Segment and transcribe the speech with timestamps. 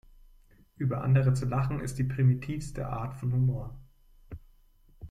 [0.77, 3.79] Über andere zu lachen, ist die primitivste Art von Humor.